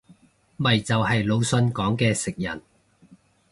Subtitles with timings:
[0.57, 2.63] 咪就係魯迅講嘅食人